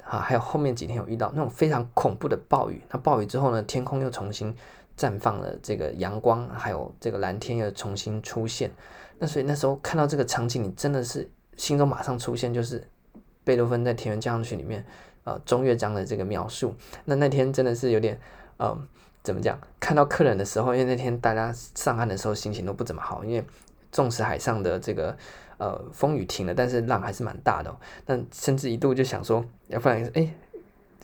[0.06, 2.82] 啊，还有后面几天有遇到那种非常恐怖的暴雨。
[2.91, 4.54] 那暴雨之后呢，天空又重新
[4.97, 8.69] 绽放了这个阳光，还有这个蓝天又重新出现。
[9.17, 12.86] 那所以那时候看到这个场景，你真的是心中马上出现就是
[13.45, 14.86] 贝多芬在《田园交响曲》里面
[15.23, 16.76] 呃中乐章的这个描述。
[17.06, 18.19] 那那天真的是有点
[18.58, 18.78] 呃
[19.23, 19.58] 怎么讲？
[19.80, 23.45] 看到客人的时候，因为那天大家上岸的时候心情都不怎么好，因为
[23.89, 25.17] 纵使海上的这个。
[25.63, 27.78] 呃，风雨停了，但是浪还是蛮大的哦。
[28.06, 30.28] 那甚至一度就想说，要不然，哎，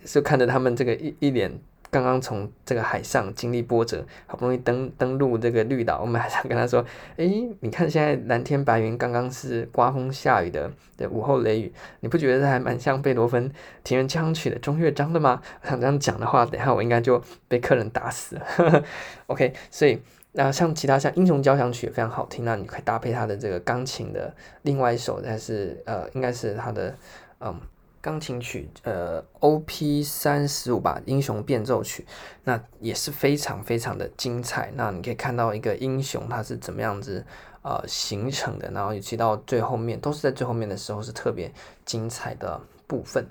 [0.03, 1.49] 就看着他们这个一一脸
[1.89, 6.83] 刚刚从这个海上经历波折，好不容易登登陆这个绿岛，我们还想跟他说，
[7.15, 7.25] 哎，
[7.61, 13.49] 你看现在蓝天白云，刚刚是刮风下雨的的午后雷雨，你不觉得还蛮像贝多芬
[13.85, 15.41] 《田园交响曲》的中乐章的吗？
[15.63, 18.83] 想这样讲的话，等下我应该就被客人打死了。
[19.27, 20.01] OK，所以。
[20.41, 26.95] 那像其他像《英雄交响曲》也非常好听，那你可以搭配他的这个钢琴的另外一首，但是呃，应该是他的
[27.41, 27.59] 嗯
[27.99, 32.03] 钢琴曲，呃，OP 三十五吧，《英雄变奏曲》，
[32.45, 34.71] 那也是非常非常的精彩。
[34.75, 37.25] 那你可以看到一个英雄他是怎么样子
[37.61, 41.51] 呃形成的，然后尤其到最后面，都是在最后面的时候是特别
[41.83, 43.27] 精彩的部分。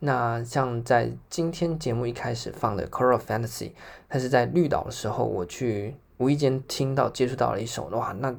[0.00, 3.68] 那像在今天节目一开始放的《c o r a l Fantasy》，
[4.06, 5.96] 它是在绿岛的时候我去。
[6.22, 8.32] 无意间听到接触到了一首，哇，那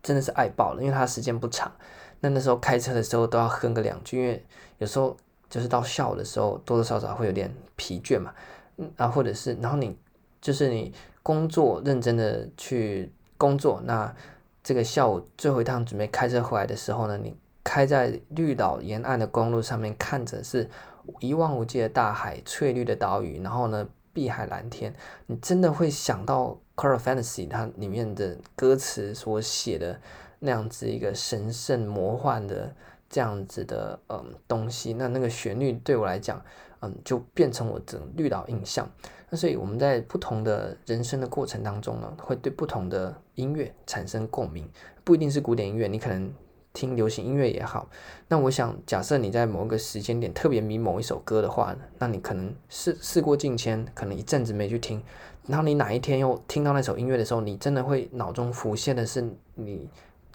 [0.00, 1.72] 真的是爱爆了，因为它时间不长。
[2.20, 4.46] 那那时候开车的时候都要哼个两句，因为
[4.78, 5.16] 有时候
[5.50, 8.32] 就是到下午的时候多多少少会有点疲倦嘛。
[8.76, 9.96] 嗯，啊，或者是然后你
[10.40, 10.92] 就是你
[11.22, 14.14] 工作认真的去工作，那
[14.62, 20.70] 这个下午最后一趟准备开车回来的时候呢，你开在绿岛沿岸的公路上面，看着是
[21.18, 24.94] 一望无际的大海、翠绿的岛屿，然后呢，碧海蓝天，
[25.26, 26.46] 你真的会想到。
[26.76, 30.00] 《coral Fantasy》它里面的歌词所写的
[30.40, 32.74] 那样子一个神圣魔幻的
[33.08, 36.42] 这样子的嗯东西，那那个旋律对我来讲，
[36.80, 38.88] 嗯，就变成我整绿岛印象。
[39.30, 44.68] 那所以我们在不同的人生的过程当中呢，会对不同的音乐产生共鸣，
[45.04, 46.32] 不一定是古典音乐，你可能
[46.72, 47.88] 听流行音乐也好。
[48.28, 55.02] 那我想，假设你在某一个时间点特别迷某一首歌的话，那你可能事事过境迁，可能一阵子没去听。
[55.46, 59.22] 然后你哪一天又听到那首音乐的时候，你真的会脑中浮现的是
[59.54, 59.88] 你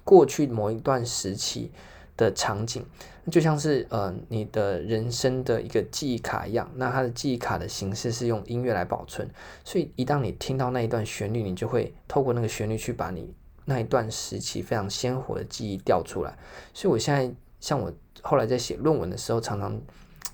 [0.03, 1.71] 过去某一段时期
[2.15, 2.85] 的场景，
[3.31, 6.69] 就像是呃你的人生的一个记忆卡一样。
[6.75, 9.27] 那它的记忆卡的形式是用音乐来保存，
[9.63, 13.33] 所以一旦你听到那一段旋律，你就会透过那个旋律去把你
[13.65, 16.37] 那一段时期非常鲜活的记忆调出来。
[16.73, 17.91] 所以我现在像我
[18.21, 19.71] 后来在写论文的时候，常常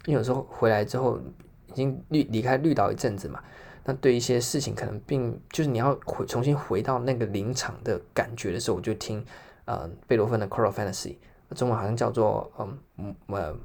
[0.05, 1.17] 因为有时候回来之后
[1.67, 3.41] 已经离离开绿岛一阵子嘛。
[3.87, 9.23] 那对一些事情，可能并就是你要回重新回到那个临场的感觉的时候，我就听
[9.65, 11.17] 呃贝多芬的《Coral Fantasy》，
[11.55, 12.51] 中文好像叫做
[12.97, 13.55] 嗯呃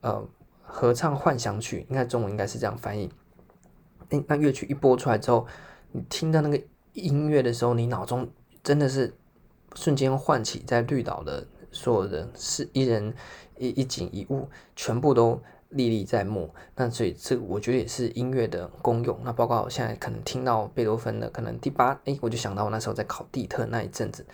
[0.00, 0.28] 呃
[0.60, 3.12] 合唱幻想曲，应该中文应该是这样翻译。
[4.08, 5.46] 那，那乐曲一播出来之后，
[5.92, 6.60] 你听到那个
[6.94, 8.28] 音乐的时候，你脑中
[8.64, 9.14] 真的是
[9.76, 13.14] 瞬间唤起在绿岛的所有的是，一人
[13.56, 15.40] 一一景一物，全部都。
[15.72, 19.18] 历历在目，那所以这我觉得也是音乐的功用。
[19.24, 24.26] 那包括我现在可能听到贝多芬的可能第八，诶，我就想到我那时候在考地特那一阵子，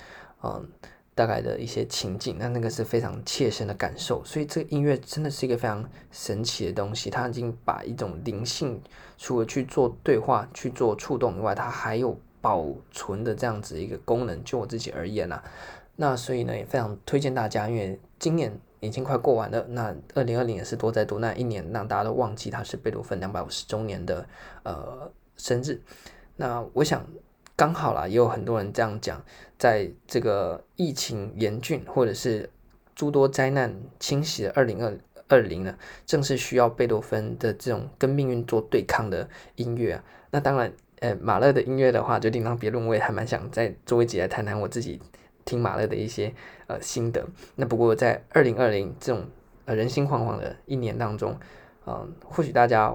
[0.43, 0.69] 嗯，
[1.15, 4.23] 大概的一些情景，那那个是非常切身的感受。
[4.25, 8.81] 所以这个音乐真的是一个非常神奇的东西，它已经把一种灵性，
[9.17, 14.43] 除了去做对话、去做触动以外，它还有保存的这样子一个功能。
[14.45, 15.43] 就我自己而言啊，
[15.97, 18.61] 那所以呢也非常推荐大家，因为今年。
[18.81, 24.27] 已经快过完了，那二零二零也是多灾多难一年，让大家都忘记他是贝多芬两百五十周年的
[24.63, 25.81] 呃生日。
[26.37, 27.05] 那我想
[27.57, 29.23] 刚好啦，也有很多人这样讲，
[29.59, 32.49] 在这个疫情严峻或者是
[32.95, 35.77] 诸多灾难侵袭的二零二二零呢，
[36.07, 40.05] 正是需要贝多芬的这种跟命运做对抗的音乐啊。
[40.31, 45.01] 那当然，呃，马勒的音乐的话就另当别论，我也还蛮想再做一集来谈谈我自己。
[45.45, 46.35] 听马勒的一些
[46.69, 49.27] 呃心得，那不过在二零二零这种
[49.65, 51.37] 呃人心惶惶的一年当中，
[51.87, 52.95] 嗯、或许大家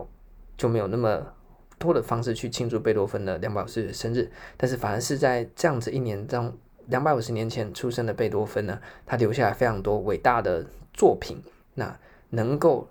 [0.56, 1.34] 就没有那么
[1.78, 6.56] 多的方式去庆祝贝多芬的两百五十生日，但是反而是在这样子一年中
[6.86, 11.42] 两百五十年前出生的贝多芬呢，他留下来非常多伟大的作品。
[11.74, 12.00] 那
[12.30, 12.88] 能够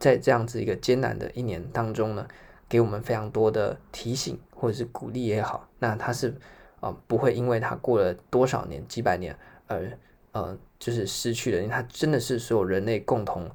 [0.00, 2.26] 在这样子一个艰难的一年当中呢，
[2.68, 6.34] 给我们非常多的提醒或者是鼓励也好，那他是
[6.80, 9.90] 啊、不会因为他过了多少年几百年而
[10.36, 13.50] 呃就是失去了，因为它真的是所有人类共同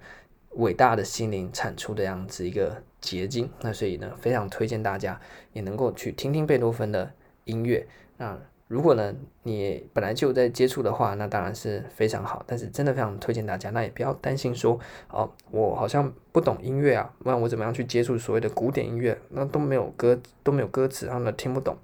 [0.56, 3.48] 伟大的心灵产出的样子一个结晶。
[3.62, 5.20] 那所以呢，非常推荐大家
[5.54, 7.12] 也能够去听听贝多芬的
[7.46, 7.86] 音乐。
[8.18, 8.36] 那
[8.68, 9.14] 如果呢，
[9.44, 12.44] 你本来就在接触的话，那当然是非常好。
[12.48, 14.80] 但是真的非常推荐大家，那也不要担心说，
[15.10, 19.16] 哦，我好像不懂音乐啊，那我怎么样去接触所谓的古典音乐？
[19.30, 21.78] 那都没有歌，都没有歌词，然后呢听不懂。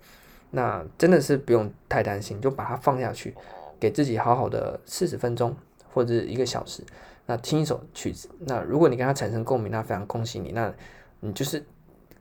[0.51, 3.35] 那真的是不用太担心，就把它放下去，
[3.79, 5.55] 给自己好好的四十分钟
[5.93, 6.83] 或者一个小时，
[7.25, 8.29] 那听一首曲子。
[8.39, 10.73] 那如果你跟他产生共鸣，那非常恭喜你，那
[11.19, 11.63] 你就是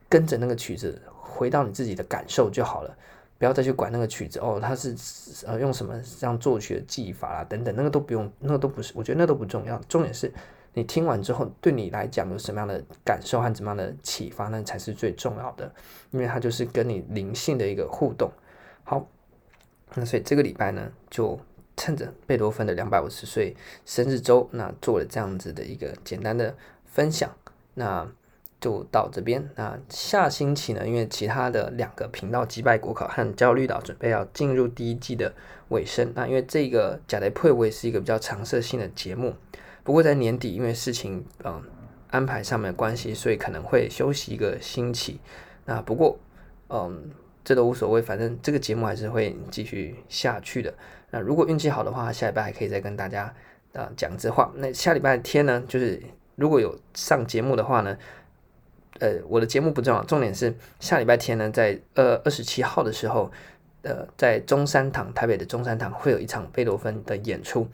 [0.09, 2.97] 跟着那个曲子回到你自己的感受就好了。
[3.39, 4.95] 不要再去管那个曲子哦，它是
[5.45, 9.79] 呃用什么这样作曲的技法啦等等，那个都不用，那个都不是，我觉得那都不重要。
[9.87, 10.33] 重点是
[10.73, 15.71] 你听完之后，对你来讲有什么样的感受和怎么样的启发，那才是最重要的，
[16.09, 18.31] 因为它就是跟你灵性的一个互动。
[18.83, 19.07] 好，
[19.95, 21.39] 那所以这个礼拜呢，就
[21.75, 27.29] 趁着贝多芬的两百五十岁生日周，那做了这样子的一个简单的分享。
[27.73, 28.09] 那。
[28.59, 29.47] 就到这边。
[29.55, 30.85] 那下星期呢？
[30.85, 35.31] 因为其他的两个频道击败国考和焦虑岛准备要进入第一季的
[35.67, 36.11] 尾声。
[36.15, 39.35] 那因为这个假的配位是一个比较常设性的节目，
[39.83, 41.61] 不过在年底因为事情嗯
[42.09, 45.19] 安排上面的关系，所以可能会休息一个星期。
[45.65, 46.17] 那不过
[46.69, 47.11] 嗯
[47.47, 50.73] 这都无所谓，反正这个节目还是会继续下去的。
[51.11, 53.33] 那如果运气好的话，下礼拜还可以再跟大家
[53.71, 54.51] 啊讲这话。
[54.57, 56.03] 那下礼拜天呢，就是
[56.35, 57.97] 如果有上节目的话呢。
[58.99, 63.31] 呃，我的节目不重要，重点是下礼拜天呢，在呃二十七号的时候，
[63.83, 67.67] 呃，在中山堂，台北的中山堂会有一场贝多芬的演出。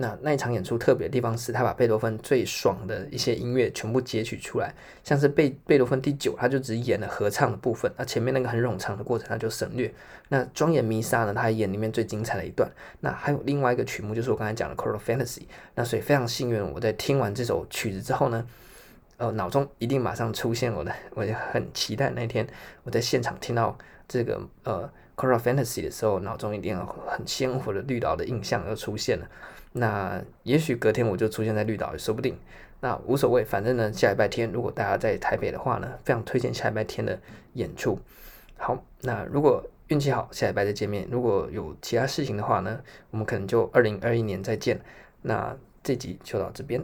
[0.00, 4.74] 那那一场演出特别的地方是，他把贝多芬最爽的一些音乐全部截取出来，
[5.04, 9.92] 像是贝贝多芬第九，他就只演了合唱的部分，那前面那个很冗长的过程他就省略。
[10.28, 12.70] 那庄严弥撒呢，他演里面最精彩的一段。
[13.00, 15.38] 那还有另外一个曲目，就是我刚才讲的《c o r a l Fantasy》。
[15.74, 18.46] 那所以非常幸运，我在听完这首曲子之后呢。
[19.16, 22.46] 呃，脑中一定马上出现我的，我就很期待那天
[22.84, 23.76] 我在现场听到
[24.08, 24.90] 这个呃
[25.20, 29.28] 《c o r a l Fantasy》的时候，脑中一定有很鲜活的绿岛的印象又出现了。
[29.72, 32.38] 那也许隔天我就出现在绿岛也说不定。
[32.80, 37.20] 那无所谓，反正呢，下礼拜天如果大家在台北的话呢，非常推荐下礼拜天的
[37.52, 37.98] 演出。
[38.56, 41.06] 好，那如果运气好，下礼拜再见面。
[41.10, 44.80] 如果有其他事情的话呢，我们可能就二零二一年再见。
[45.22, 46.82] 那这集就到这边。